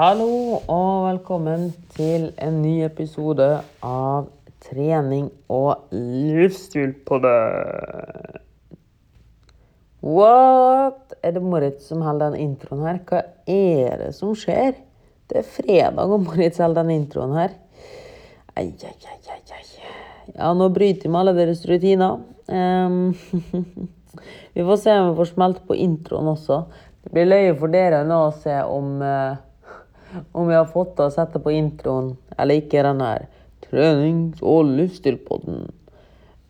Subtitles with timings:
[0.00, 3.44] Hallo og velkommen til en ny episode
[3.84, 4.30] av
[4.64, 7.32] Trening og livsstil på det.
[10.00, 11.12] What?
[11.20, 13.02] Er det Moritz som holder den introen her?
[13.10, 14.72] Hva er det som skjer?
[15.28, 17.52] Det er fredag, og Moritz holder den introen her.
[18.56, 19.62] Ai, ai, ai, ai, ai.
[20.30, 22.24] Ja, nå bryter vi med alle deres rutiner.
[22.48, 23.12] Um,
[24.56, 26.62] vi får se om vi får smelt på introen også.
[27.04, 29.46] Det blir løye for dere nå å se om, eh,
[30.32, 33.26] om vi har fått til å sette på introen eller ikke den her
[33.66, 35.68] trenings- og livsstilpodden.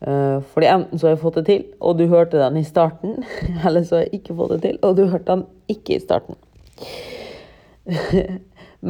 [0.01, 3.19] Uh, fordi enten så har jeg fått det til, og du hørte den i starten,
[3.67, 6.39] eller så har jeg ikke fått det til, og du hørte den ikke i starten.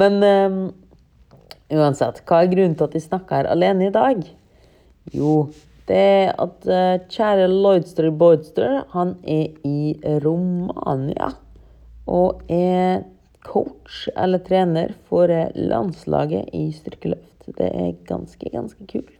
[0.00, 0.60] Men um,
[1.74, 4.22] uansett, hva er grunnen til at vi snakker her alene i dag?
[5.10, 5.34] Jo,
[5.90, 11.32] det er at uh, kjære Lloydster Boydster, han er i Romania.
[12.06, 13.02] Og er
[13.42, 17.48] coach eller trener for landslaget i styrkeløft.
[17.56, 19.16] Det er ganske, ganske kult.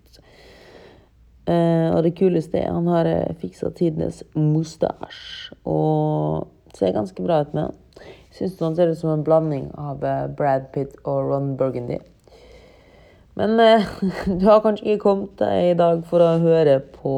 [1.50, 5.56] Uh, og det kuleste er han har uh, fiksa tidenes mustasje.
[5.64, 8.06] Og ser ganske bra ut med han.
[8.30, 11.98] Syns han ser ut som en blanding av uh, Brad Pitt og Ron Burgundy.
[13.34, 13.56] Men
[14.40, 17.16] du har kanskje ikke kommet deg i dag for å høre på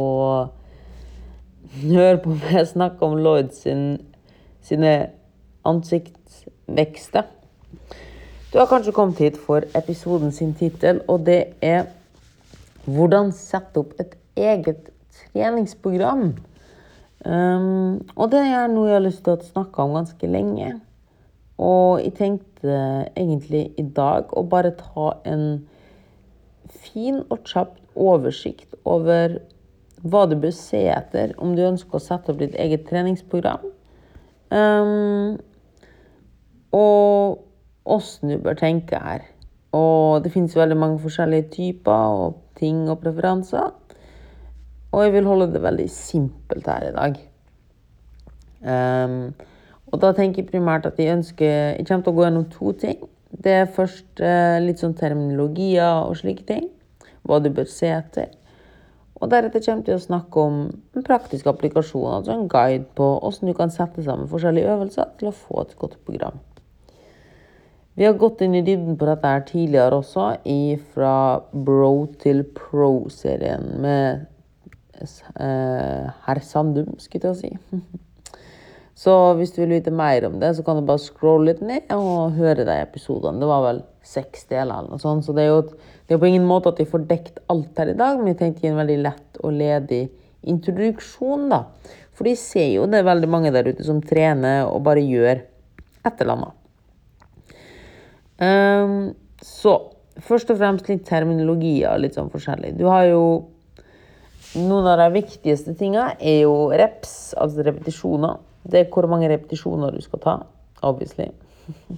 [1.73, 3.95] Høre på meg snakke om Lloyd sin,
[4.61, 4.91] sine
[6.73, 7.25] ansiktsvekster.
[8.53, 11.87] Du har kanskje kommet hit for episoden sin tittel, og det er
[12.85, 16.35] 'Hvordan sette opp et eget treningsprogram'.
[17.25, 20.81] Um, og det er noe jeg har lyst til å snakke om ganske lenge.
[21.59, 25.69] Og jeg tenkte egentlig i dag å bare ta en
[26.69, 29.39] fin og kjapp oversikt over
[30.03, 33.61] hva du bør se etter om du ønsker å sette opp ditt eget treningsprogram.
[34.51, 35.39] Um,
[36.73, 37.43] og
[37.85, 39.29] åssen du bør tenke her.
[39.77, 43.71] Og det finnes veldig mange forskjellige typer og ting og preferanser.
[44.93, 47.17] Og jeg vil holde det veldig simpelt her i dag.
[48.63, 49.33] Um,
[49.93, 52.75] og da tenker jeg primært at jeg ønsker Jeg kommer til å gå gjennom to
[52.85, 53.01] ting.
[53.33, 56.69] Det er først uh, litt sånn terminologier og slike ting.
[57.25, 58.31] Hva du bør se etter.
[59.23, 63.07] Og deretter kommer jeg til å snakke om en praktisk applikasjon, altså en guide på
[63.23, 66.41] hvordan du kan sette sammen forskjellige øvelser til å få et godt program.
[67.95, 70.31] Vi har gått inn i dybden på dette her tidligere også,
[70.95, 71.17] fra
[71.53, 74.23] Bro til Pro-serien med
[75.03, 77.53] eh, herr Sandum, skulle jeg si.
[79.03, 81.91] Så hvis du vil vite mer om det, så kan du bare scrolle litt ned
[81.97, 83.41] og høre de episodene.
[83.41, 85.63] Det var vel seks deler eller noe sånt, så det er jo,
[86.07, 88.37] det er på ingen måte at vi får dekt alt her i dag, men vi
[88.39, 90.03] tenkte å gi en veldig lett og ledig
[90.53, 91.65] introduksjon, da.
[92.13, 95.41] For de ser jo det er veldig mange der ute som trener og bare gjør
[95.41, 96.62] et eller annet.
[98.41, 99.13] Um,
[99.43, 99.75] så
[100.23, 102.77] først og fremst litt terminologier, litt sånn forskjellig.
[102.79, 103.25] Du har jo
[104.53, 108.37] Noen av de viktigste tinga er jo reps, altså repetisjoner.
[108.69, 110.35] Det er hvor mange repetisjoner du skal ta,
[110.85, 111.31] obviously.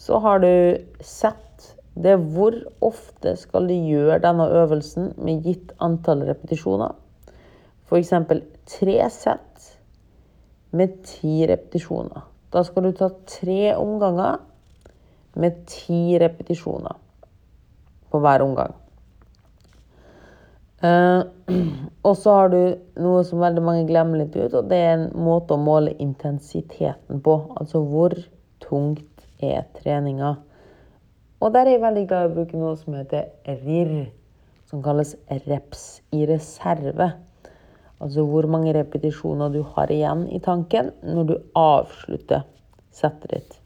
[0.00, 1.66] Så har du sett.
[1.92, 6.96] Det er hvor ofte skal du gjøre denne øvelsen med gitt antall repetisjoner.
[7.84, 8.14] F.eks.
[8.78, 9.68] tre sett
[10.72, 12.24] med ti repetisjoner.
[12.54, 14.40] Da skal du ta tre omganger
[15.34, 16.96] med ti repetisjoner
[18.10, 18.74] på hver omgang.
[20.80, 21.28] Uh,
[22.08, 22.60] og så har du
[23.04, 27.20] noe som veldig mange glemmer litt ut, og det er en måte å måle intensiteten
[27.24, 27.36] på.
[27.60, 28.16] Altså hvor
[28.64, 30.36] tungt er treninga.
[31.40, 34.10] Og der er jeg veldig glad i å bruke noe som heter RIR,
[34.68, 35.14] som kalles
[35.48, 37.10] reps i reserve.
[38.00, 42.46] Altså hvor mange repetisjoner du har igjen i tanken når du avslutter
[42.94, 43.56] settet ditt.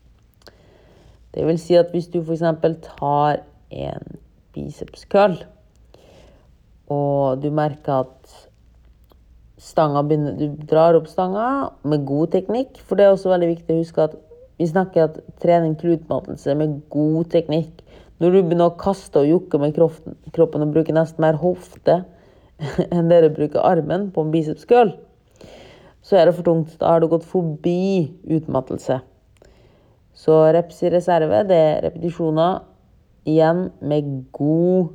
[1.34, 2.45] Det vil si at hvis du f.eks.
[2.87, 3.43] tar
[3.75, 4.19] en
[4.55, 5.41] bicepskøll,
[6.95, 8.34] og du merker at
[9.65, 13.75] stanga begynner Du drar opp stanga med god teknikk, for det er også veldig viktig
[13.75, 14.19] å huske at
[14.61, 17.81] vi snakker at trening til utmattelse med god teknikk.
[18.23, 22.05] Når du begynner å kaste og jukke med kroppen, og bruker nesten mer hofte
[22.94, 24.94] enn dere bruker armen på en bicepskøll,
[26.05, 26.76] så er det for tungt.
[26.79, 29.00] Da har du gått forbi utmattelse.
[30.14, 32.62] Så reps i reserve, det er repetisjoner
[33.28, 34.93] igjen med god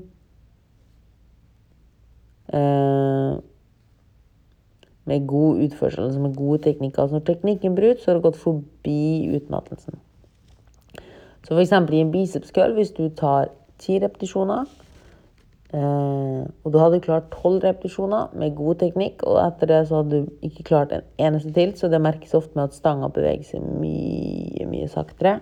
[2.53, 3.37] eh,
[5.09, 7.01] Med god utførsel, altså med gode teknikker.
[7.01, 9.97] Altså når teknikken brutt, så har det gått forbi utmattelsen.
[11.47, 11.71] Så f.eks.
[11.71, 13.49] i en bicepskøll, hvis du tar
[13.81, 14.67] ti repetisjoner
[15.73, 20.19] eh, og du hadde klart tolv repetisjoner med god teknikk, og etter det så hadde
[20.19, 23.65] du ikke klart en eneste til, så det merkes ofte med at stanga beveger seg
[23.65, 25.39] mye, saktere.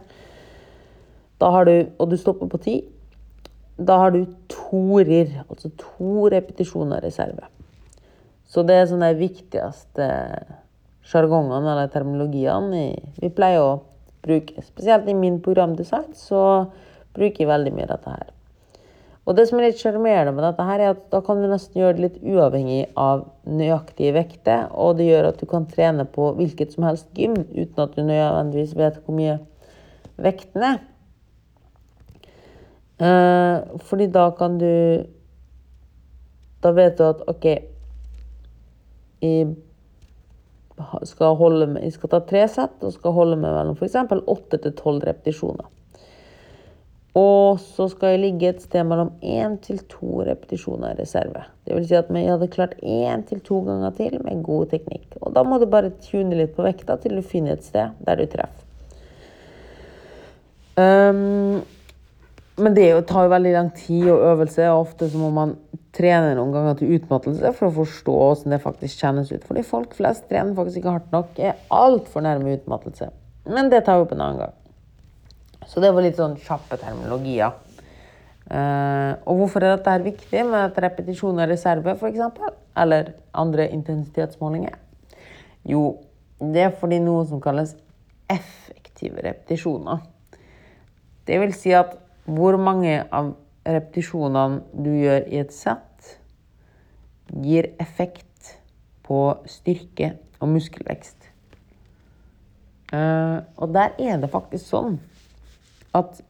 [1.42, 2.78] Da har du, og du stopper på ti.
[3.78, 7.46] Da har du to RIR, altså to repetisjoner reserve.
[8.48, 10.08] Så det er sånne de viktigste
[11.08, 12.88] sjargongene eller terminologiene
[13.22, 13.76] vi pleier å
[14.26, 14.64] bruke.
[14.66, 16.42] Spesielt i min programdesign så
[17.16, 18.34] bruker jeg veldig mye dette her.
[19.28, 21.82] Og det som er litt sjarmerende med dette, her er at da kan du nesten
[21.82, 24.70] gjøre det litt uavhengig av nøyaktige vekter.
[24.72, 28.06] Og det gjør at du kan trene på hvilket som helst gym uten at du
[28.08, 29.36] nødvendigvis vet hvor mye
[30.24, 30.80] vekten er.
[33.04, 35.06] Eh, fordi da kan du
[36.64, 37.46] Da vet du at OK
[39.22, 39.54] Jeg
[41.04, 43.96] skal, holde med, jeg skal ta tre sett og skal holde med mellom f.eks.
[44.26, 45.70] åtte til tolv repetisjoner.
[47.18, 51.48] Og så skal jeg ligge et sted mellom én til to repetisjoner i reserve.
[51.66, 55.18] Det vil si at jeg hadde klart én til to ganger til med god teknikk.
[55.22, 58.22] Og da må du bare tune litt på vekta til du finner et sted der
[58.22, 58.64] du treffer.
[60.78, 61.64] Um,
[62.62, 65.56] men det tar jo veldig lang tid og øvelse, og ofte så må man
[65.98, 69.46] trene noen ganger til utmattelse for å forstå hvordan det faktisk kjennes ut.
[69.46, 73.10] Fordi folk flest trener faktisk ikke hardt nok, er altfor nærme utmattelse.
[73.50, 74.56] Men det tar vi opp en annen gang.
[75.68, 77.56] Så det var litt sånn kjappe terminologier.
[78.48, 82.54] Uh, og hvorfor er dette viktig med at repetisjon av reserve, f.eks.?
[82.80, 84.78] Eller andre intensitetsmålinger?
[85.68, 85.98] Jo,
[86.40, 87.76] det er fordi noe som kalles
[88.32, 90.00] effektive repetisjoner.
[91.28, 93.34] Det vil si at hvor mange av
[93.68, 96.16] repetisjonene du gjør i et sett,
[97.44, 98.54] gir effekt
[99.04, 99.20] på
[99.52, 101.28] styrke og muskelvekst.
[102.94, 105.02] Uh, og der er det faktisk sånn
[105.98, 106.22] at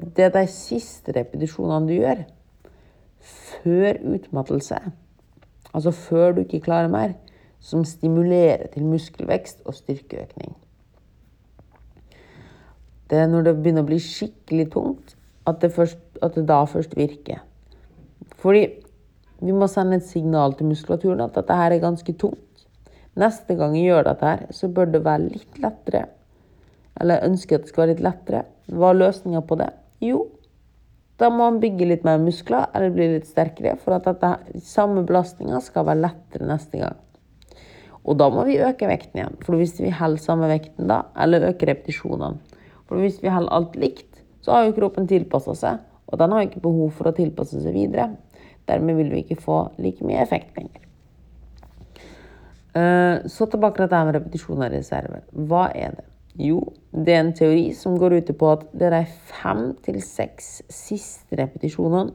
[0.00, 2.24] det er de siste repetisjonene du gjør,
[3.20, 4.78] før utmattelse,
[5.74, 7.14] altså før du ikke klarer mer,
[7.60, 10.54] som stimulerer til muskelvekst og styrkeøkning.
[13.10, 15.16] Det er når det begynner å bli skikkelig tungt,
[15.48, 17.42] at det, først, at det da først virker.
[18.40, 18.68] Fordi
[19.40, 22.64] vi må sende et signal til muskulaturen at dette her er ganske tungt.
[23.18, 26.04] Neste gang jeg gjør dette, her, så bør det være litt lettere.
[27.00, 28.44] Eller ønsker at det skal være litt lettere.
[28.70, 29.70] Hva er løsninga på det?
[30.04, 30.24] Jo,
[31.20, 35.02] da må man bygge litt mer muskler eller bli litt sterkere for at dette, samme
[35.08, 36.96] belastninga skal være lettere neste gang.
[38.08, 39.36] Og da må vi øke vekten igjen.
[39.44, 42.40] For hvis vi holder samme vekten da, eller øker repetisjonene
[42.88, 46.46] For hvis vi holder alt likt, så har jo kroppen tilpassa seg, og den har
[46.46, 48.08] ikke behov for å tilpasse seg videre.
[48.66, 50.88] Dermed vil vi ikke få like mye effekt lenger.
[52.74, 55.22] Eh, så tilbake til dette med repetisjon av reserve.
[55.30, 56.09] Hva er det?
[56.40, 56.60] Jo,
[56.92, 60.60] det er en teori som går ut på at det er de fem til seks
[60.72, 62.14] siste repetisjonene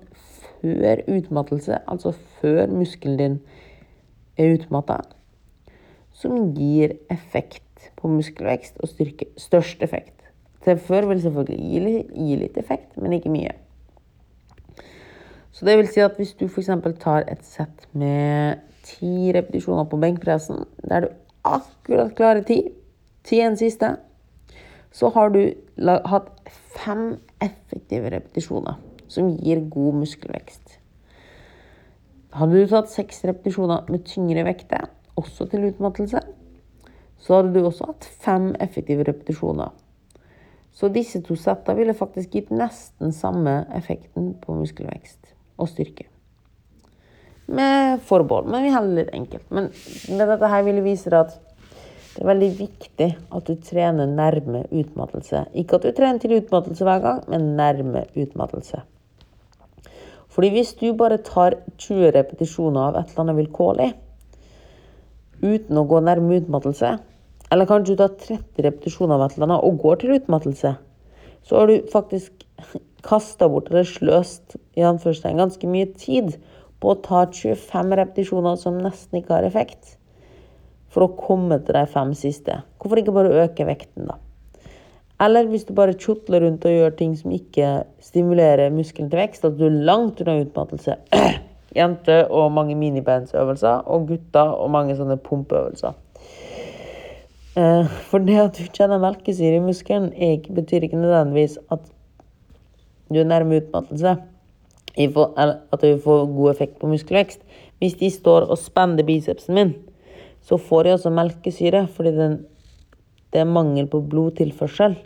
[0.61, 3.35] før utmattelse, altså før muskelen din
[4.37, 5.01] er utmatta,
[6.15, 9.29] som gir effekt på muskelvekst og styrke.
[9.37, 10.25] Størst effekt.
[10.65, 13.53] Til før vil selvfølgelig gi, gi litt effekt, men ikke mye.
[15.55, 16.71] Så det vil si at hvis du f.eks.
[16.99, 21.13] tar et sett med ti repetisjoner på benkpressen, der du
[21.45, 22.63] akkurat klarer ti,
[23.23, 23.93] ti en siste,
[24.95, 25.41] så har du
[26.07, 26.29] hatt
[26.77, 28.79] fem effektive repetisjoner
[29.11, 30.77] som gir god muskelvekst.
[32.35, 34.87] Hadde du tatt seks repetisjoner med tyngre vekter,
[35.19, 36.19] også til utmattelse,
[37.19, 39.71] så hadde du også hatt fem effektive repetisjoner.
[40.75, 46.09] Så disse to settene ville faktisk gitt nesten samme effekten på muskelvekst og styrke.
[47.47, 49.47] Med forbehold, men vi holder litt enkelt.
[49.53, 49.69] Men
[50.19, 51.37] dette her ville vise at
[52.15, 55.41] det er veldig viktig at du trener nærme utmattelse.
[55.51, 58.79] Ikke at du trener til utmattelse hver gang, men nærme utmattelse.
[60.31, 63.89] Fordi hvis du bare tar 20 repetisjoner av et eller annet vilkårlig
[65.43, 66.93] uten å gå nærme utmattelse,
[67.51, 70.73] eller kanskje du tar 30 repetisjoner av et eller annet og går til utmattelse,
[71.43, 72.47] så har du faktisk
[73.05, 76.31] kasta bort eller sløst i ganske mye tid
[76.79, 79.97] på å ta 25 repetisjoner som nesten ikke har effekt
[80.95, 82.61] for å komme til de fem siste.
[82.79, 84.15] Hvorfor ikke bare øke vekten, da?
[85.21, 89.45] Eller hvis du bare tjotler rundt og gjør ting som ikke stimulerer muskelen til vekst,
[89.47, 90.97] at du er langt unna utmattelse.
[91.77, 95.95] Jente og mange minibandsøvelser, og gutter og mange sånne pumpeøvelser.
[97.55, 100.11] Eh, for det at du kjenner melkesyre i muskelen,
[100.55, 101.83] betyr ikke nødvendigvis at
[103.11, 104.17] du er nærme utmattelse.
[104.95, 107.41] At du får god effekt på muskelvekst.
[107.79, 109.73] Hvis de står og spenner bicepsen min,
[110.45, 112.37] så får de også melkesyre fordi den,
[113.33, 114.97] det er mangel på blodtilførsel.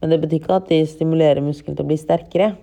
[0.00, 2.54] Men det betyr ikke at de stimulerer muskelen til å bli sterkere.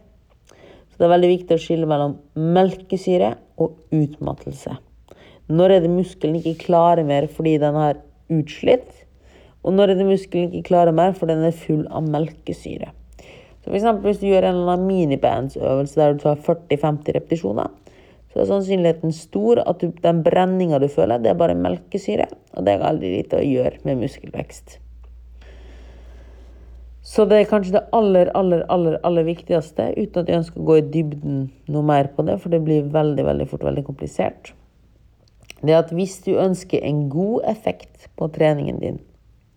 [0.51, 2.17] Så det er veldig viktig å skille mellom
[2.57, 4.75] melkesyre og utmattelse.
[5.47, 8.01] Når er det muskelen ikke klarer mer fordi den har
[8.33, 8.89] utslitt?
[9.63, 12.91] Og når er det muskelen ikke klarer mer fordi den er full av melkesyre?
[13.61, 17.71] Så for eksempel, hvis du gjør en minibandsøvelse der du tar 40-50 repetisjoner,
[18.33, 22.27] så er sannsynligheten stor at du, den brenninga du føler, det er bare melkesyre.
[22.57, 24.77] Og det har aldri lite å gjøre med muskelvekst.
[27.07, 30.65] Så det er kanskje det aller, aller, aller, aller viktigste, uten at jeg ønsker å
[30.67, 31.37] gå i dybden
[31.71, 34.51] noe mer på det, for det blir veldig, veldig fort veldig komplisert.
[35.61, 38.99] Det er at hvis du ønsker en god effekt på treningen din,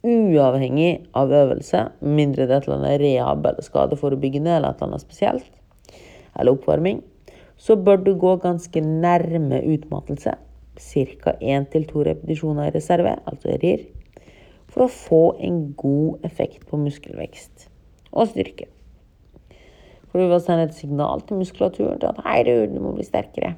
[0.06, 4.92] uavhengig av øvelse, mindre det er et eller annet rehab eller skadeforebyggende eller et eller
[4.94, 5.50] annet spesielt,
[6.38, 7.02] eller oppvarming,
[7.60, 10.32] så bør du gå ganske nærme utmattelse,
[10.80, 11.32] ca.
[11.44, 13.84] 1-2 repetisjoner i reserve, altså RIR,
[14.70, 17.68] for å få en god effekt på muskelvekst
[18.12, 18.70] og styrke.
[20.10, 23.04] For du vil sende et signal til muskulaturen til at 'hei, du, du må bli
[23.04, 23.54] sterkere'.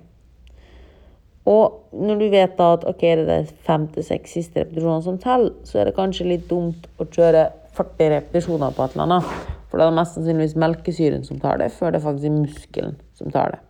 [1.47, 5.18] Og når du vet da at ok, det er fem til seks siste repetisjoner som
[5.18, 9.25] teller, så er det kanskje litt dumt å kjøre 40 repetisjoner på et eller annet.
[9.71, 12.99] For da er det mest sannsynligvis melkesyren som tar det, før det er faktisk muskelen
[13.18, 13.61] som tar det.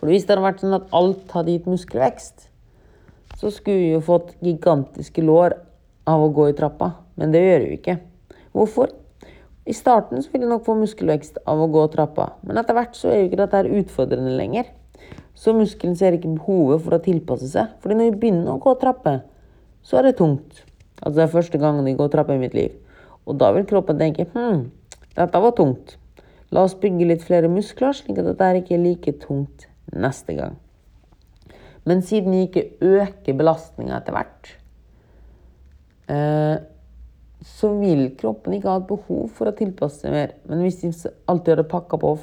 [0.00, 2.46] For hvis det hadde vært sånn at alt hadde gitt muskelvekst,
[3.36, 5.58] så skulle vi jo fått gigantiske lår
[6.08, 6.94] av å gå i trappa.
[7.20, 7.98] Men det gjør vi ikke.
[8.56, 8.94] Hvorfor?
[9.68, 12.96] I starten så vil du nok få muskelvekst av å gå trappa, men etter hvert
[12.96, 14.72] så er jo ikke dette utfordrende lenger.
[15.36, 17.76] Så muskelen ser ikke behovet for å tilpasse seg.
[17.84, 19.20] Fordi når vi begynner å gå trapper,
[19.84, 20.64] så er det tungt.
[21.00, 22.72] Altså det er første gangen jeg går trapper i mitt liv.
[23.28, 24.70] Og da vil kroppen tenke hm,
[25.16, 25.98] dette var tungt.
[26.50, 30.58] La oss bygge litt flere muskler, slik at dette ikke er like tungt neste gang.
[31.88, 34.50] Men siden jeg ikke øker belastninga etter hvert,
[36.12, 36.56] eh,
[37.40, 40.34] så vil kroppen ikke ha et behov for å tilpasse seg mer.
[40.48, 40.92] Men hvis de
[41.30, 42.14] alltid hadde pakka på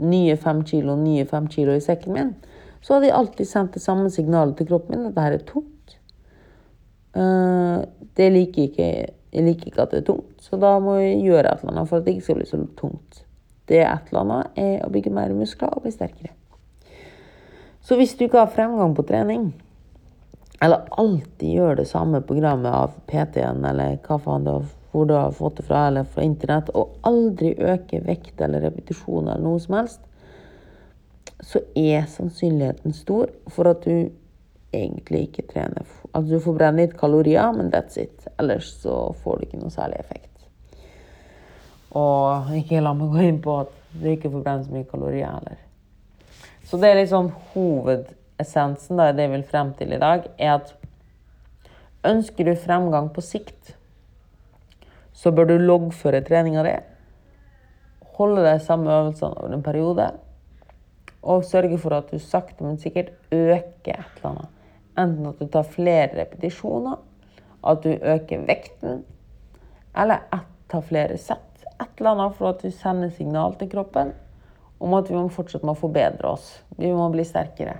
[0.00, 2.34] nye fem kilo, nye fem kilo i sekken min,
[2.80, 5.96] så hadde de alltid sendt det samme signalet til kroppen min, at dette er tungt.
[7.10, 7.82] Uh,
[8.16, 8.90] det liker ikke,
[9.34, 11.90] jeg liker ikke at det er tungt, så da må jeg gjøre et eller annet
[11.90, 13.24] for at det ikke skal bli så tungt.
[13.70, 16.36] Det et eller annet er å bygge mer muskler og bli sterkere.
[17.80, 19.50] Så hvis du ikke har fremgang på trening,
[20.60, 25.14] eller alltid gjør det samme programmet av PT-en, eller hva faen det er, hvor du
[25.14, 29.60] har fått det fra, eller fra internett, og aldri øker vekt eller repetisjon eller noe
[29.62, 30.00] som helst,
[31.40, 34.10] så er sannsynligheten stor for at du
[34.76, 35.86] egentlig ikke trener.
[36.12, 38.26] Altså du får brenne litt kalorier, men that's it.
[38.36, 40.26] Ellers så får du ikke noe særlig effekt.
[41.96, 45.32] Og ikke la meg gå inn på at du ikke får brenne så mye kalorier
[45.32, 45.58] heller.
[46.70, 50.68] Så det er liksom hovedessensen da, det jeg vil frem til i dag, er at
[52.06, 53.72] ønsker du fremgang på sikt,
[55.10, 56.76] så bør du loggføre treninga di.
[58.20, 60.06] Holde deg samme øvelsene over en periode
[61.20, 64.56] og sørge for at du sakte, men sikkert øker et eller annet.
[64.94, 67.02] Enten at du tar flere repetisjoner,
[67.66, 69.02] at du øker vekten,
[69.98, 71.64] eller at tar flere sett.
[71.82, 74.14] Et eller annet for at du sender signal til kroppen
[74.80, 76.48] om at vi må fortsette med å forbedre oss.
[76.80, 77.76] Vi må bli sterkere.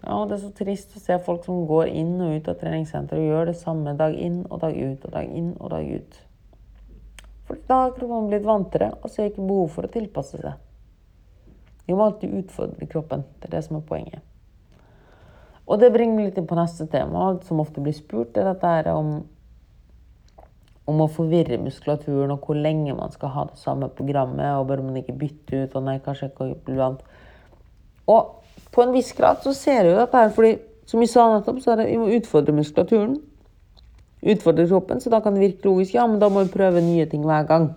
[0.00, 3.20] Ja, Det er så trist å se folk som går inn og ut av treningssenteret
[3.20, 6.20] og gjør det samme dag inn og dag ut og dag inn og dag ut.
[7.44, 10.54] For da har kroppen blitt vantere og ser ikke behov for å tilpasse seg.
[11.84, 13.26] Vi må alltid utfordre kroppen.
[13.40, 14.22] Det er det som er poenget.
[15.66, 18.36] Og det bringer meg litt inn på neste tema, som ofte blir spurt.
[18.38, 19.24] er dette om,
[20.90, 24.50] om å forvirre muskulaturen, og hvor lenge man skal ha det samme programmet.
[24.58, 25.76] Og bør man ikke bytte ut?
[25.78, 27.02] Og nei, kanskje ikke iblant.
[28.10, 28.36] Og
[28.74, 30.56] på en viss grad så ser jeg jo dette her, fordi
[30.90, 33.18] som vi sa nettopp, så er det vi må utfordre muskulaturen.
[34.20, 35.94] Utfordre kroppen, så da kan det virke logisk.
[35.94, 37.70] Ja, men da må vi prøve nye ting hver gang.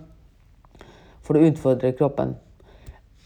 [1.24, 2.34] For å utfordre kroppen.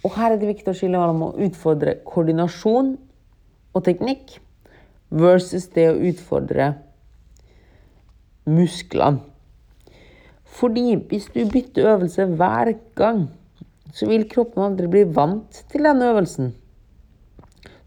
[0.05, 2.93] Og her er det viktig å skille mellom å utfordre koordinasjon
[3.75, 4.37] og teknikk
[5.09, 6.71] versus det å utfordre
[8.49, 9.25] musklene.
[10.59, 13.29] Fordi hvis du bytter øvelse hver gang,
[13.95, 16.51] så vil kroppen aldri bli vant til den øvelsen.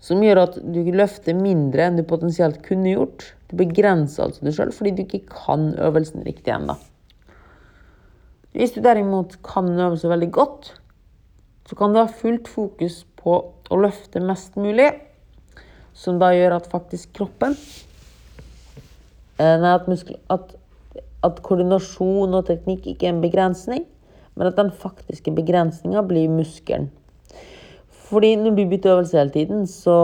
[0.02, 3.34] Som gjør at du løfter mindre enn du potensielt kunne gjort.
[3.52, 6.78] Du begrenser altså deg sjøl fordi du ikke kan øvelsen riktig ennå.
[8.56, 10.72] Hvis du derimot kan en øvelse veldig godt,
[11.68, 13.38] så kan du ha fullt fokus på
[13.72, 14.90] å løfte mest mulig,
[15.96, 17.56] som da gjør at faktisk kroppen
[19.40, 20.56] eh, at, muskel, at,
[21.26, 23.86] at koordinasjon og teknikk ikke er en begrensning,
[24.36, 26.90] men at den faktiske begrensninga blir muskelen.
[28.12, 29.98] Fordi når du bytter øvelse hele tiden, så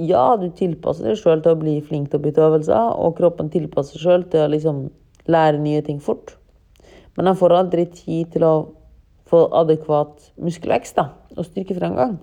[0.00, 3.50] ja, du tilpasser deg sjøl til å bli flink til å bytte øvelser, og kroppen
[3.52, 4.86] tilpasser seg sjøl til å liksom
[5.28, 6.38] lære nye ting fort.
[7.16, 8.54] Men den får aldri tid til å
[9.28, 12.16] få adekvat muskelvekst da, og styrkefremgang.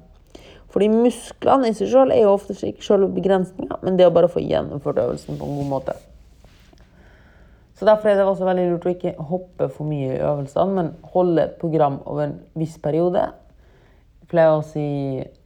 [0.74, 4.30] Fordi musklene i seg sjøl er jo ofte ikke sjølve begrensninga, men det å bare
[4.34, 5.98] få gjennomført øvelsen på en god måte.
[7.80, 10.88] Så Derfor er det også veldig lurt å ikke hoppe for mye i øvelsene, men
[11.14, 13.22] holde et program over en viss periode.
[14.20, 14.88] Jeg pleier å si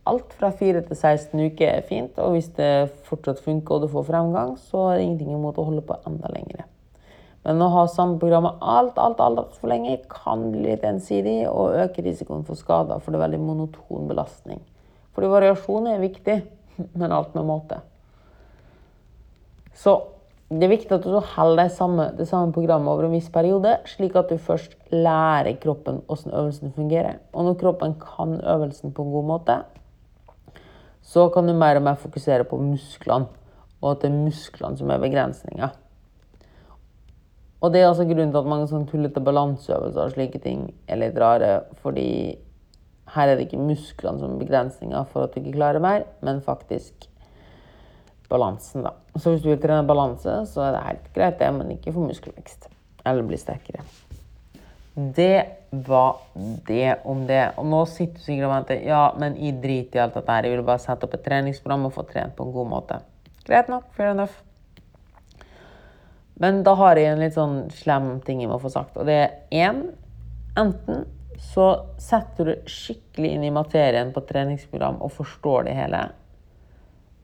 [0.09, 2.71] alt fra 4 til 16 uker er fint, og hvis det
[3.05, 6.31] fortsatt funker og du får fremgang, så er det ingenting imot å holde på enda
[6.33, 6.63] lenger.
[7.45, 11.43] Men å ha samme programmet alt, alt, alt, alt for lenge kan bli litt ensidig
[11.51, 14.63] og øke risikoen for skader, for det er veldig monoton belastning.
[15.13, 16.39] Fordi variasjon er viktig,
[16.97, 17.83] men alt med måte.
[19.77, 19.99] Så
[20.53, 23.77] det er viktig at du holder det samme, det samme programmet over en viss periode,
[23.89, 27.21] slik at du først lærer kroppen hvordan øvelsen fungerer.
[27.33, 29.55] Og når kroppen kan øvelsen på en god måte,
[31.03, 33.27] så kan du mer og mer fokusere på musklene,
[33.81, 35.71] og at det er musklene som er begrensninga.
[37.63, 40.99] Og det er altså grunnen til at mange sånn tullete balanseøvelser og slike ting er
[40.99, 41.61] litt rare.
[41.79, 42.35] Fordi
[43.15, 46.43] her er det ikke musklene som er begrensninga for at du ikke klarer mer, men
[46.43, 47.07] faktisk
[48.29, 48.93] balansen, da.
[49.15, 52.07] Så hvis du vil trene balanse, så er det helt greit, det, men ikke for
[52.09, 52.69] muskelvekst.
[53.05, 53.83] Eller bli sterkere.
[54.93, 56.21] Det var
[56.67, 57.43] det om det.
[57.57, 58.81] Og nå sitter du sikkert og venter.
[58.85, 60.47] Ja, men jeg driter i alt dette her.
[60.47, 62.99] Jeg vil bare sette opp et treningsprogram og få trent på en god måte.
[63.47, 63.89] Greit nok.
[63.97, 64.37] Fair enough.
[66.41, 68.97] Men da har jeg en litt sånn slem ting jeg må få sagt.
[68.97, 69.83] Og det er én
[70.53, 71.07] Enten
[71.41, 71.65] så
[71.97, 76.01] setter du skikkelig inn i materien på treningsprogram og forstår det hele.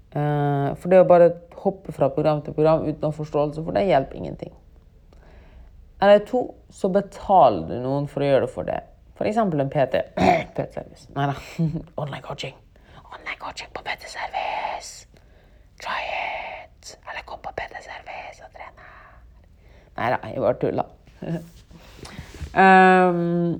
[0.10, 3.76] Eh, for det å bare hoppe fra program til program uten å ha forståelse for
[3.76, 4.54] det, hjelper ingenting.
[6.02, 8.80] Eller to, så betaler du noen for å gjøre det for det.
[9.20, 9.38] F.eks.
[9.38, 10.02] en PT.
[10.56, 11.10] PT-service.
[11.16, 11.36] Nei da.
[12.02, 12.56] Online coaching.
[13.04, 15.08] Online coaching på PT-service.
[15.84, 16.96] Try it.
[17.04, 18.88] Eller kom på PT-service og trene.
[20.00, 20.88] Nei da, jeg bare tulla.
[22.64, 23.60] um,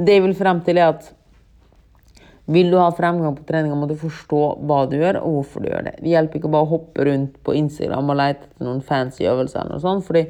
[0.00, 1.12] det jeg vil frem til, er at
[2.46, 5.70] vil du ha fremgang på treninga, må du forstå hva du gjør, og hvorfor du
[5.70, 5.94] gjør det.
[5.98, 9.64] Det hjelper ikke bare å hoppe rundt på Instagram og lete etter noen fancy øvelser.
[9.64, 10.28] eller noe sånt, fordi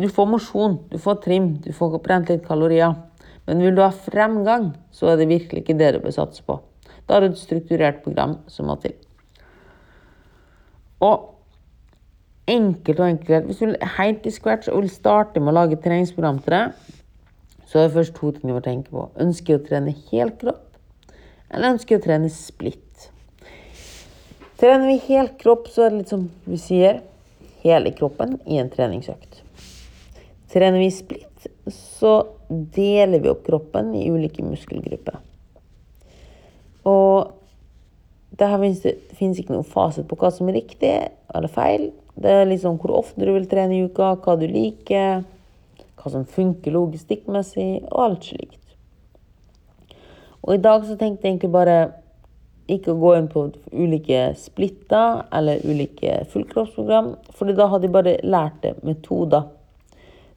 [0.00, 2.96] du får mosjon, du får trim, du får brent litt kalorier.
[3.46, 6.58] Men vil du ha fremgang, så er det virkelig ikke det du bør satse på.
[7.06, 8.96] Da har du et strukturert program som må til.
[11.04, 11.36] Og
[12.50, 13.46] enkelt og enkelt.
[13.46, 16.94] Hvis du vil helt i scratch og vil starte med å lage treningsprogram til deg,
[17.66, 19.08] så er det først to ting du må tenke på.
[19.22, 20.65] Ønsker du å trene helt kropp,
[21.50, 23.10] eller ønsker å trene splitt?
[24.56, 27.02] Trener vi hel kropp, så er det litt som vi sier
[27.60, 29.42] hele kroppen i en treningsøkt.
[30.52, 35.18] Trener vi splitt, så deler vi opp kroppen i ulike muskelgrupper.
[36.86, 37.34] Og
[38.38, 38.48] det
[39.18, 40.92] finnes ikke noen fasit på hva som er riktig
[41.34, 41.90] eller feil.
[42.16, 45.24] Det er liksom hvor ofte du vil trene i uka, hva du liker,
[45.96, 48.62] hva som funker logistikkmessig, og alt slikt.
[50.46, 51.76] Og i dag så tenkte jeg egentlig bare
[52.70, 58.16] ikke å gå inn på ulike splitter eller ulike fullkroppsprogram, for da hadde jeg bare
[58.26, 59.46] lært det metoder.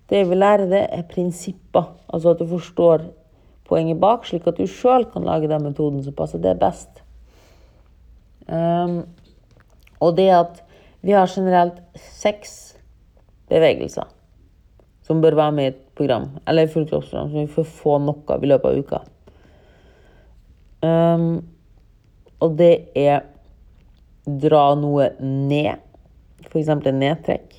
[0.09, 1.91] Det jeg vil lære det, er prinsipper.
[2.09, 3.05] Altså at du forstår
[3.69, 7.03] poenget bak, slik at du sjøl kan lage den metoden som passer det best.
[8.49, 9.03] Um,
[10.01, 10.63] og det at
[11.05, 11.77] vi har generelt
[12.17, 12.73] seks
[13.49, 14.09] bevegelser
[15.05, 18.49] som bør være med i et program, eller fullkroppsprogram, som vi får få av i
[18.49, 18.99] løpet av uka.
[20.85, 21.41] Um,
[22.39, 23.25] og det er
[24.39, 25.81] dra noe ned,
[26.45, 26.69] f.eks.
[26.69, 27.57] en nedtrekk.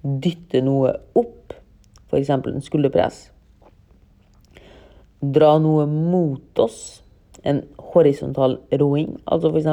[0.00, 1.52] Dytte noe opp,
[2.08, 2.30] f.eks.
[2.32, 3.26] en skulderpress.
[5.20, 7.02] Dra noe mot oss,
[7.44, 9.68] en horisontal roing, altså f.eks.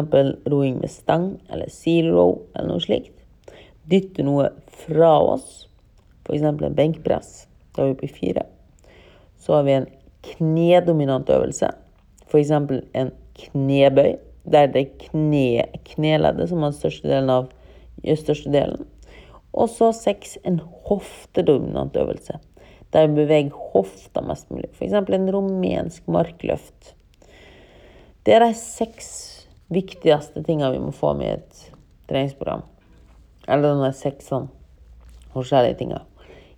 [0.52, 3.14] roing med stang eller seal row eller noe slikt.
[3.88, 4.50] Dytte noe
[4.84, 5.68] fra oss,
[6.26, 6.44] f.eks.
[6.44, 7.46] en benkpress.
[7.72, 8.48] Da er vi oppe i fire.
[9.40, 9.92] Så har vi en
[10.28, 11.70] knedominant øvelse,
[12.28, 12.52] f.eks.
[12.52, 17.50] en knebøy, der det er kne, kneleddet som har største delen av
[18.04, 18.86] største delen.
[19.58, 22.38] Og så seks en hoftedominant øvelse,
[22.94, 24.70] der vi beveger hofta mest mulig.
[24.76, 24.94] F.eks.
[24.94, 26.94] en rumensk markløft
[28.28, 29.06] det er de seks
[29.72, 31.60] viktigste tingene vi må få med i et
[32.12, 32.66] treningsprogram.
[33.48, 34.50] Eller de seks sånn
[35.32, 36.02] forskjellige tingene.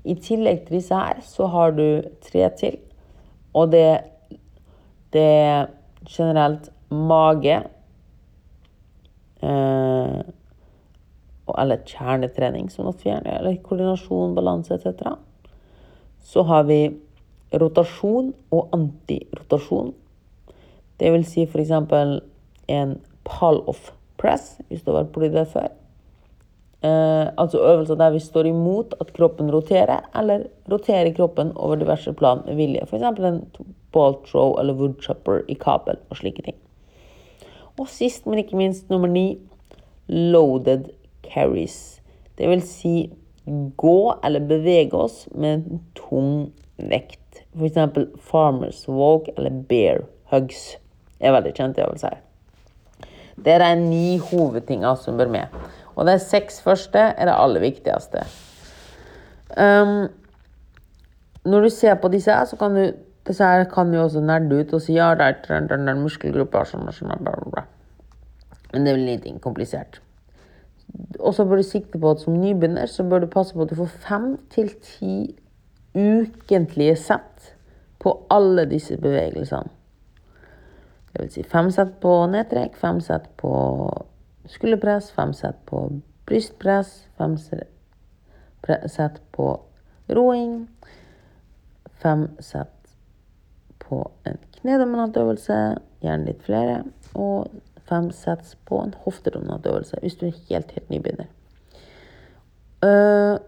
[0.02, 2.80] I tillegg til disse her, så har du tre til.
[3.54, 3.84] Og det,
[5.14, 5.70] det er
[6.10, 7.56] generelt mage
[9.42, 10.20] eh,
[11.58, 15.16] Eller kjernetrening, som gjerne Eller koordinasjon, balanse etc.
[16.22, 16.82] Så har vi
[17.50, 19.94] rotasjon og antirotasjon.
[21.00, 21.72] Det vil si f.eks.
[22.70, 22.92] en
[23.26, 25.70] pall-off press, hvis du har vært borti det før.
[26.80, 32.14] Eh, altså øvelser der vi står imot at kroppen roterer, eller roterer kroppen over diverse
[32.14, 32.86] plan med vilje.
[32.86, 33.04] F.eks.
[33.04, 33.42] en
[33.94, 36.58] ball throw eller woodchopper i kabel og slike ting.
[37.80, 39.40] Og sist, men ikke minst nummer ni
[40.08, 40.90] loaded
[41.24, 42.02] carries.
[42.38, 42.96] Det vil si
[43.78, 46.34] gå eller bevege oss med en tung
[46.78, 47.44] vekt.
[47.56, 47.78] F.eks.
[48.22, 50.78] farmers walk eller bear hugs
[51.20, 52.20] Det er veldig kjente øvelser.
[53.36, 55.58] Det er de ni hovedtingene som bør med.
[55.96, 58.24] Og de seks første er det aller viktigste.
[59.58, 60.08] Um,
[61.44, 62.86] når du ser på disse, så kan du
[63.30, 66.96] disse kan jo også nerde ut og si ja, det er den, muskelgruppa sånn og
[66.98, 67.14] sånn.
[67.22, 67.66] Bla, bla.
[68.72, 70.02] Men det er vel litt komplisert.
[71.20, 73.72] Og så bør du sikte på at som nybegynner så bør du passe på at
[73.72, 75.16] du får fem til ti
[75.94, 77.52] ukentlige sett
[78.02, 79.70] på alle disse bevegelsene.
[81.10, 83.52] Det vil si fem sett på nedtrekk, fem sett på
[84.50, 85.86] skulderpress, fem sett på
[86.30, 89.48] brystpress, fem sett på
[90.10, 90.70] roing,
[92.02, 92.79] fem sett
[93.90, 95.58] på en knedominantøvelse,
[96.04, 96.84] gjerne litt flere,
[97.18, 97.50] og
[97.90, 101.30] fem sets på en hoftedominantøvelse hvis du er helt, helt nybegynner.
[102.86, 103.40] Uh,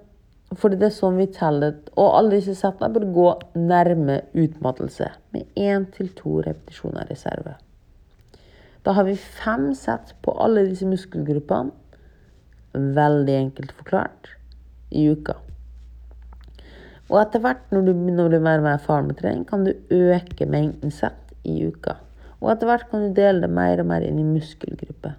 [0.59, 1.77] fordi det er sånn vi teller.
[1.95, 7.55] Og alle disse settene bør gå nærme utmattelse med én til to repetisjoner reserve.
[8.83, 11.71] Da har vi fem sett på alle disse muskelgruppene,
[12.71, 14.33] veldig enkelt forklart,
[14.91, 15.37] i uka.
[17.11, 19.65] Og etter hvert, når du begynner å bli mer og mer erfaren med trening, kan
[19.67, 21.97] du øke mengden sett i uka.
[22.39, 25.17] Og etter hvert kan du dele det mer og mer inn i muskelgrupper.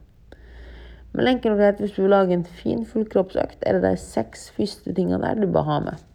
[1.12, 4.48] Men enkelt og greit, hvis du vil lage en fin fullkroppsøkt, er det de seks
[4.56, 6.08] første tingene der du bør ha med.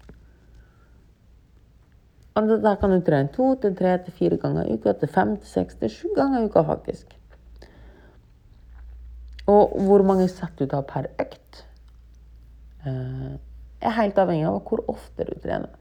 [2.37, 5.35] Og dette kan du trene to til tre til fire ganger i uka, til fem
[5.37, 7.13] til seks til sju ganger i uka, faktisk.
[9.47, 11.61] Og hvor mange sett du tar per økt,
[12.85, 13.37] eh,
[13.81, 15.73] er helt avhengig av hvor ofte du trener.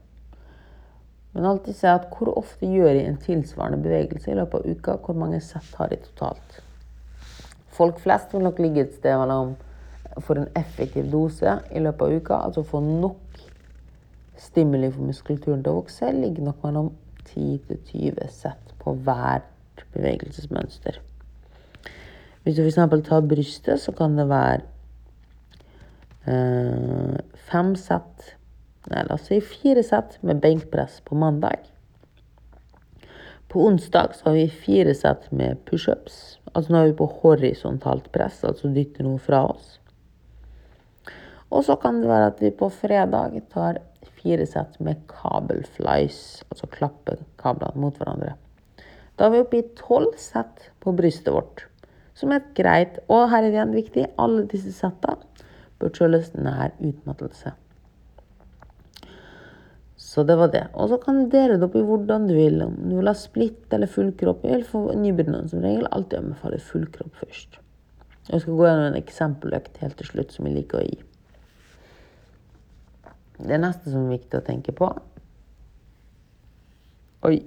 [1.33, 4.97] Men alltid se at hvor ofte gjør jeg en tilsvarende bevegelse i løpet av uka,
[5.05, 6.61] hvor mange sett har jeg totalt.
[7.77, 9.55] Folk flest vil nok ligge et sted mellom
[10.25, 13.41] for en effektiv dose i løpet av uka, altså få nok
[14.37, 16.89] stimuli for muskulaturen til å vokse, ligger nok mellom
[17.27, 20.97] 10-20 sett på hvert bevegelsesmønster.
[22.43, 22.79] Hvis du f.eks.
[23.05, 24.63] tar brystet, så kan det være
[27.47, 28.33] fem sett
[28.87, 31.65] Nei, la oss si fire sett med benkpress på mandag.
[33.47, 36.37] På onsdag så har vi fire sett med pushups.
[36.53, 39.75] Altså nå er vi på horisontalt press, altså dytter noe fra oss.
[41.51, 43.81] Og så kan det være at vi på fredag tar
[44.21, 46.19] fire sett med kabelflies,
[46.51, 48.37] altså klapper kablene mot hverandre.
[49.19, 51.65] Da er vi oppe i tolv sett på brystet vårt,
[52.15, 52.99] som er greit.
[53.07, 55.36] Og her er det igjen viktig, alle disse settene
[55.81, 57.53] bør kjøles nær utmattelse.
[59.97, 60.63] Så det var det.
[60.73, 62.61] Og så kan du dele det opp i hvordan du vil.
[62.63, 64.45] Om du vil ha splitt eller full kropp.
[64.45, 67.59] Jeg vil for nybegynnere som regel alltid anbefale full kropp først.
[68.29, 70.97] Jeg skal gå gjennom en eksempeløkt helt til slutt som jeg liker å gi.
[73.37, 74.89] Det neste som er viktig å tenke på
[77.27, 77.37] Oi.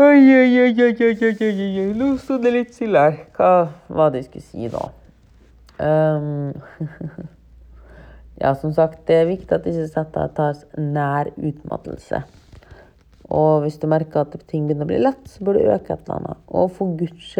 [0.00, 3.20] Oi, oi, oi, oi, oi, oi, oi, Nå sto det litt stille her.
[3.36, 3.50] Hva
[3.88, 4.86] var det jeg skulle si da?
[5.80, 6.52] Um,
[8.40, 12.22] Ja, som sagt, det er viktig at disse settene tas nær utmattelse.
[13.30, 16.06] Og hvis du merker at ting begynner å bli lett, så bør du øke et
[16.06, 16.40] eller annet.
[16.48, 17.34] Og for guds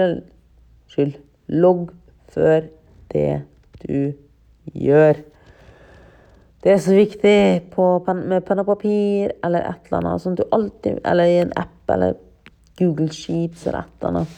[0.92, 1.16] skyld,
[1.48, 1.88] logg
[2.34, 2.68] før
[3.14, 3.30] det
[3.80, 4.12] du
[4.76, 5.22] gjør.
[6.60, 7.38] Det er så viktig
[7.72, 7.86] på,
[8.20, 10.20] med penn og papir eller et eller annet.
[10.20, 12.20] Sånn at du alltid, eller i en app eller
[12.76, 14.36] Google Sheets eller et eller annet.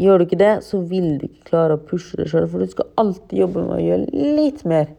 [0.00, 2.70] Gjør du ikke det, så vil du ikke klare å pushe deg sjøl, for du
[2.72, 4.94] skal alltid jobbe med å gjøre litt mer.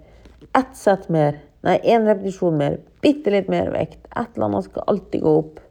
[0.57, 1.39] Ett sett mer.
[1.65, 2.75] Nei, én repetisjon mer.
[3.01, 4.03] Bitte litt mer vekt.
[4.11, 5.61] Et eller annet skal alltid gå opp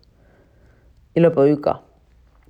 [1.14, 1.74] i løpet av uka.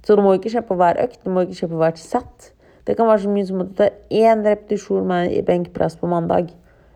[0.07, 2.47] Så det må ikke skje på hver økt, det må ikke skje på hvert sett.
[2.89, 6.49] Det kan være så mye som at du tar én repetisjon med benkpress på mandag.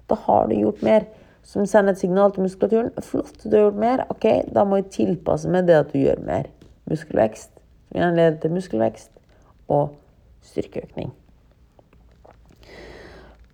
[0.08, 1.04] Da har du gjort mer.
[1.44, 2.88] Som sender et signal til muskulaturen.
[3.04, 4.06] Flott, du har gjort mer.
[4.08, 6.48] Ok, da må jeg tilpasse meg det at du gjør mer.
[6.88, 7.52] Muskelvekst,
[7.90, 9.12] som igjen leder til muskelvekst
[9.68, 9.94] og
[10.44, 11.12] styrkeøkning.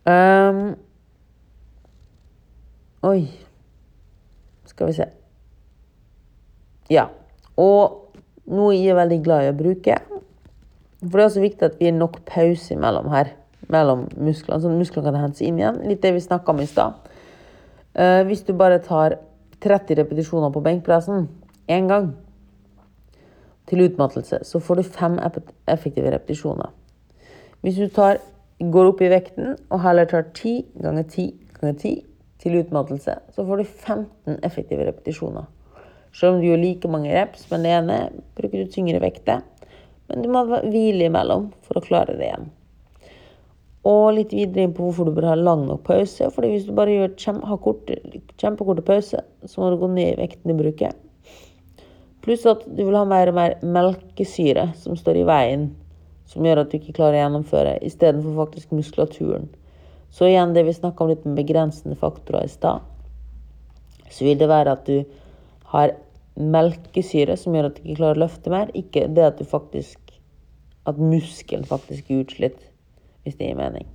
[0.09, 0.75] Um,
[3.05, 3.29] oi
[4.65, 5.07] Skal vi se.
[6.91, 7.09] Ja.
[7.61, 8.15] Og
[8.51, 9.99] noe jeg er veldig glad i å bruke.
[11.01, 13.35] For det er også viktig at vi har nok pause imellom her.
[13.71, 15.83] Mellom musklene, sånn at musklene kan hentes inn igjen.
[15.91, 16.97] Litt det vi snakka om i stad.
[17.99, 19.19] Uh, hvis du bare tar
[19.61, 21.29] 30 repetisjoner på benkpressen
[21.71, 22.13] én gang,
[23.71, 25.17] til utmattelse, så får du fem
[25.71, 26.73] effektive repetisjoner.
[27.63, 28.19] Hvis du tar,
[28.61, 31.31] går opp i vekten og heller tar ti ganger ti
[31.61, 31.95] ganger ti
[32.41, 35.49] til utmattelse, så får du 15 effektive repetisjoner.
[36.13, 37.99] Selv om du gjør like mange reps med det ene,
[38.39, 39.43] bruker du tyngre vekter.
[40.09, 42.49] Men du må hvile imellom for å klare det igjen.
[43.87, 46.31] Og litt videre inn på hvorfor du bør ha lang nok pause.
[46.35, 48.01] fordi hvis du bare gjør har korte,
[48.37, 50.97] kjempekorte pause, så må du gå ned i vekten du bruker.
[52.31, 55.65] Pluss at du vil ha mer og mer melkesyre som står i veien,
[56.31, 59.49] som gjør at du ikke klarer å gjennomføre, istedenfor faktisk muskulaturen.
[60.15, 62.85] Så igjen det vi snakka om litt med begrensende faktorer i stad,
[64.15, 65.01] så vil det være at du
[65.73, 65.97] har
[66.39, 70.15] melkesyre som gjør at du ikke klarer å løfte mer, ikke det at du faktisk
[70.87, 72.61] at muskelen faktisk er utslitt
[73.25, 73.89] hvis det gir mening.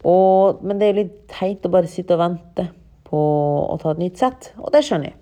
[0.00, 2.66] Og, men det er jo litt teit å bare sitte og vente
[3.04, 3.20] på
[3.68, 5.18] å ta et nytt sett, og det skjønner jeg.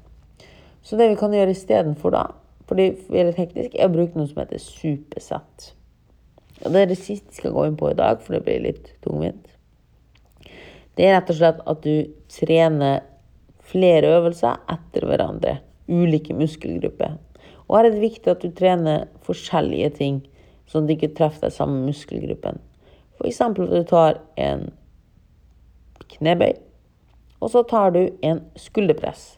[0.82, 2.24] Så det vi kan gjøre istedenfor da,
[2.66, 5.72] fordi vi er teknisk, er å bruke noe som heter supersett.
[6.62, 8.62] Og det er det siste jeg skal gå inn på i dag, for det blir
[8.64, 9.46] litt tungvint.
[10.98, 13.02] Det er rett og slett at du trener
[13.72, 15.56] flere øvelser etter hverandre.
[15.88, 17.16] Ulike muskelgrupper.
[17.68, 20.20] Og her er det viktig at du trener forskjellige ting
[20.68, 22.60] sånn at du ikke treffer deg samme muskelgruppen.
[23.18, 23.40] F.eks.
[23.44, 24.66] at du tar en
[26.12, 26.52] knebøy,
[27.42, 29.32] og så tar du en skulderpress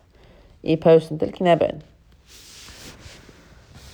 [0.64, 1.83] i pausen til knebøyen.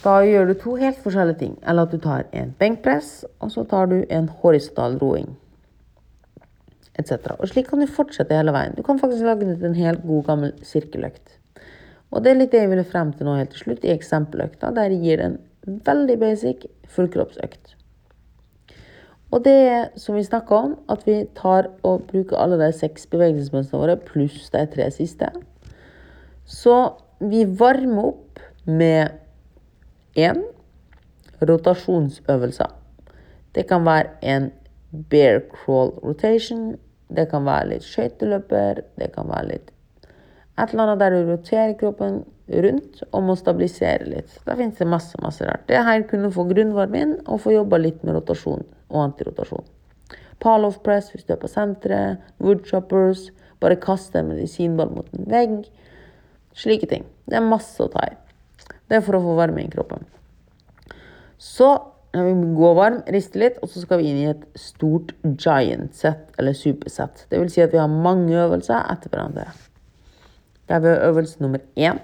[0.00, 1.56] Da gjør du to helt forskjellige ting.
[1.68, 5.34] Eller at du tar en benkpress, og så tar du en horisontal roing.
[6.98, 7.12] Etc.
[7.36, 8.76] Og slik kan du fortsette hele veien.
[8.76, 11.36] Du kan faktisk lage ut en helt god, gammel sirkeløkt.
[12.10, 14.72] Og det er litt det jeg ville frem til nå helt til slutt, i eksempeløkta,
[14.74, 15.36] der jeg gir en
[15.86, 17.76] veldig basic fullkroppsøkt.
[19.30, 23.06] Og det er, som vi snakka om, at vi tar og bruker alle de seks
[23.12, 25.28] bevegelsesmønstrene våre pluss de tre siste.
[26.50, 26.76] Så
[27.22, 29.18] vi varmer opp med
[30.18, 30.42] én
[31.40, 32.66] rotasjonsøvelse.
[33.54, 34.50] Det kan være en
[35.10, 36.72] bear crawl rotation.
[37.10, 38.82] Det kan være litt skøyteløper.
[38.98, 39.70] Det kan være litt
[40.60, 42.22] et eller annet der du roterer kroppen
[42.64, 44.32] rundt og må stabilisere litt.
[44.46, 45.66] Da finnes det masse masse rart.
[45.68, 49.66] Det her kunne få grunnvarme inn og få jobba litt med rotasjon og antirotasjon.
[50.40, 52.24] Pall-off press hvis du er på senteret.
[52.40, 53.28] Woodchoppers.
[53.60, 55.56] Bare kaste en medisinball mot en vegg.
[56.56, 57.06] Slike ting.
[57.26, 58.16] Det er masse å ta i.
[58.90, 60.04] Det er for å få varme i kroppen.
[61.40, 61.70] Så
[62.10, 65.94] når vi går varm, rister litt, og så skal vi inn i et stort giant
[65.94, 67.24] set, eller supersett.
[67.30, 69.46] Det vil si at vi har mange øvelser etter hverandre.
[70.70, 72.02] Der er har øvelse nummer én,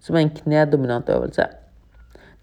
[0.00, 1.44] som er en knedominant øvelse.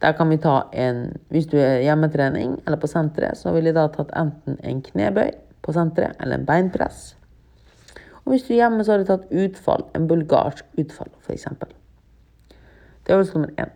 [0.01, 3.75] Der kan vi ta en Hvis du er hjemmetrening eller på senteret, så ville jeg
[3.75, 5.31] da tatt enten en knebøy
[5.63, 7.15] på senteret eller en beinpress.
[8.25, 11.45] Og hvis du er hjemme, så har du tatt utfall, en bulgarsk utfall, f.eks.
[13.05, 13.73] Det er øvelse nummer én.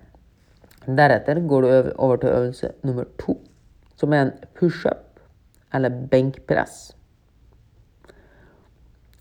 [0.97, 3.37] Deretter går du over til øvelse nummer to,
[3.95, 5.19] som er en pushup
[5.73, 6.95] eller benkpress.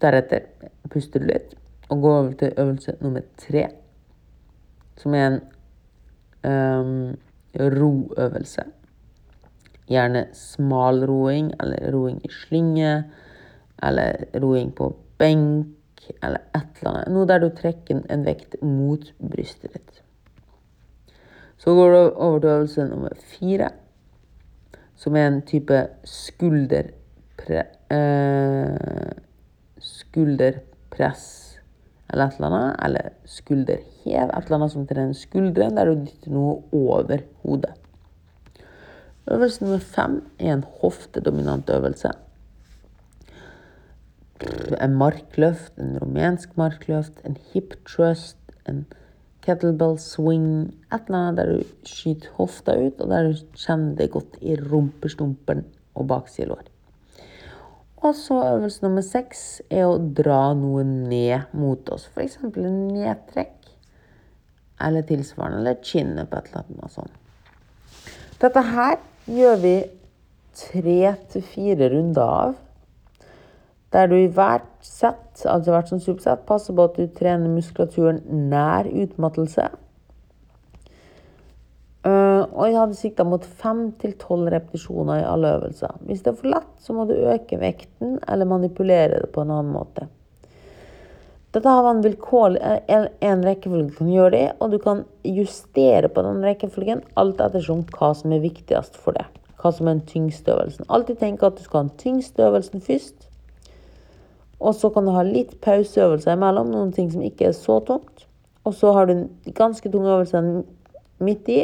[0.00, 0.46] Deretter
[0.90, 1.54] puster du litt
[1.88, 3.66] og går over til øvelse nummer tre,
[4.96, 5.40] som er en
[6.44, 7.18] um,
[7.54, 8.64] roøvelse.
[9.88, 13.04] Gjerne smalroing, eller roing i slynge,
[13.82, 17.12] eller roing på benk, eller et eller annet.
[17.12, 20.02] Noe der du trekker en vekt mot brystet ditt.
[21.58, 23.72] Så går du over til øvelse nummer fire,
[24.98, 29.12] som er en type skulderpre, Eh,
[29.80, 31.58] skulderpress
[32.12, 32.76] eller et eller annet.
[32.84, 34.28] Eller skulderhev.
[34.28, 37.72] Et eller annet som trener skulderen, der du dytter noe over hodet.
[39.28, 42.12] Øvelse nummer fem er en hoftedominant øvelse.
[44.78, 48.38] En markløft, en rumensk markløft, en hip trust,
[48.70, 48.84] en
[49.42, 50.74] kettlebell swing.
[50.92, 54.56] Et eller annet der du skyter hofta ut, og der du kjenner det godt i
[54.60, 55.64] rumpestumpen
[55.98, 56.66] og baksidelår.
[57.98, 62.06] Og så øvelse nummer seks er å dra noe ned mot oss.
[62.14, 62.38] F.eks.
[62.44, 63.56] en nedtrekk
[64.86, 67.14] eller tilsvarende, eller chin-up eller noe sånt.
[68.38, 69.74] Dette her gjør vi
[70.54, 72.54] tre til fire runder av.
[73.92, 78.20] Der du i hvert sett, altså hvert sånn supersett, passer på at du trener muskulaturen
[78.50, 79.70] nær utmattelse.
[82.08, 85.96] Uh, og jeg hadde sikta mot fem til tolv repetisjoner i alle øvelser.
[86.06, 89.50] Hvis det er for lett, så må du øke vekten eller manipulere det på en
[89.56, 90.06] annen måte.
[91.56, 92.60] Dette har en vilkårlig
[92.92, 97.40] en, en rekkefølge du kan gjøre det og du kan justere på den rekkefølgen alt
[97.40, 99.26] ettersom hva som er viktigst for deg.
[99.58, 100.86] Hva som er den tyngste øvelsen.
[100.92, 103.27] Alltid tenk at du skal ha den tyngste øvelsen først.
[104.58, 108.26] Og så kan du ha litt pauseøvelser imellom, noen ting som ikke er så tungt.
[108.66, 110.42] Og så har du en ganske tung øvelse
[111.24, 111.60] midt i,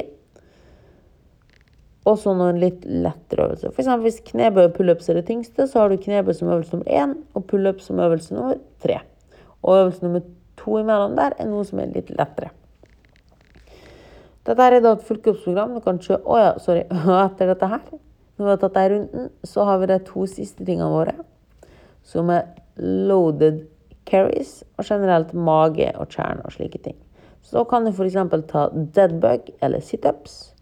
[2.04, 3.72] og så noen litt lettere øvelser.
[3.72, 3.88] F.eks.
[4.04, 7.14] hvis knebøy og pullups er det tyngste, så har du knebøy som øvelse nummer én
[7.32, 8.98] og pullups som øvelse nummer tre.
[9.62, 10.20] Og øvelse nummer
[10.60, 12.52] to imellom der er noe som er litt lettere.
[14.44, 15.72] Dette er da et fullkroppsprogram.
[15.72, 16.82] Du kan kjøre Å oh ja, sorry.
[17.24, 20.66] Etter dette her Når vi har tatt denne runden, så har vi de to siste
[20.66, 21.14] tingene våre,
[22.04, 23.64] som er loaded
[24.08, 26.96] carries og generelt mage og kjerne og slike ting.
[27.44, 28.16] Så kan du f.eks.
[28.48, 30.54] ta deadbug eller situps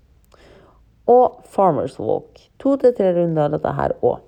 [1.10, 2.38] og farmers walk.
[2.62, 4.20] To til tre runder dette her òg.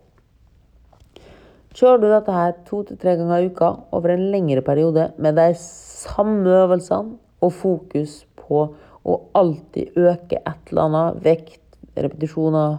[1.74, 5.38] Kjører du dette her to til tre ganger i uka over en lengre periode med
[5.38, 8.68] de samme øvelsene og fokus på
[9.04, 11.60] å alltid øke et eller annet, vekt,
[11.98, 12.78] repetisjoner,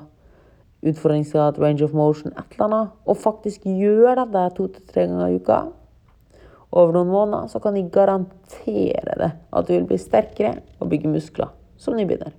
[0.85, 5.33] utfordringsgrad, range of motion, et eller annet, og faktisk gjør dette to til tre ganger
[5.33, 5.59] i uka
[6.75, 11.11] over noen måneder, så kan de garantere det at du vil bli sterkere og bygge
[11.11, 12.33] muskler som nybegynner.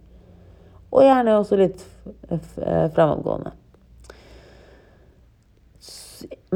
[0.93, 1.85] Og gjerne også litt
[2.29, 3.53] fremadgående.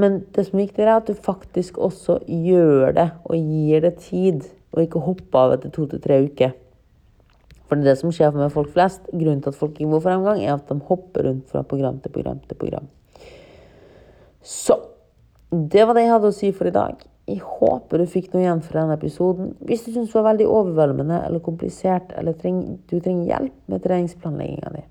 [0.00, 3.96] Men det som er viktig, er at du faktisk også gjør det og gir det
[4.06, 4.46] tid.
[4.70, 6.54] Og ikke hopper av etter to til tre uker.
[7.70, 9.04] For det er det som skjer med folk flest.
[9.12, 12.10] Grunnen til at folk ikke får fremgang, er at de hopper rundt fra program til
[12.10, 12.88] program til program.
[14.42, 14.74] Så
[15.54, 17.04] det var det jeg hadde å si for i dag.
[17.30, 19.52] Jeg håper du fikk noe igjen fra denne episoden.
[19.62, 24.72] Hvis du syns det var veldig overveldende eller komplisert, eller du trenger hjelp med treningsplanlegginga
[24.74, 24.82] di,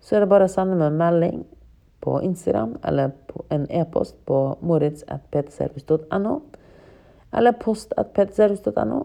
[0.00, 1.44] så er det bare å sende meg en melding
[2.00, 6.38] på Instagram eller på en e-post på moritz.ptservice.no.
[7.36, 9.02] Eller post.ptservice.no.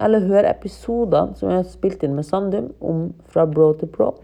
[0.00, 4.14] Eller hør episodene som jeg har spilt inn med Sandum om fra bro til pro.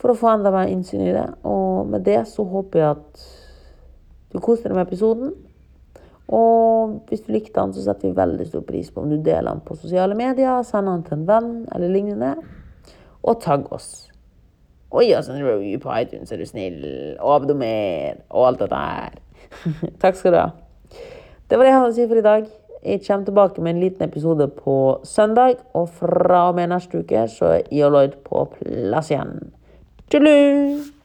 [0.00, 1.26] For å få enda mer innsyn i det.
[1.48, 3.26] Og med det så håper jeg at
[4.32, 5.34] du koser deg med episoden.
[6.26, 9.52] Og hvis du likte den, så setter vi veldig stor pris på om du deler
[9.52, 12.32] den på sosiale medier, sender den til en venn eller lignende,
[13.22, 14.08] og tagg oss.
[14.90, 16.82] Og gi oss en review på iTunes, er du snill.
[17.20, 19.18] Og abdomer, Og alt dette her.
[20.02, 20.48] Takk skal du ha.
[21.46, 22.46] Det var det jeg hadde å si for i dag.
[22.86, 25.56] Jeg kommer tilbake med en liten episode på søndag.
[25.74, 29.40] Og fra og med neste uke så er Lloyd på plass igjen.
[30.06, 30.95] Tjullu!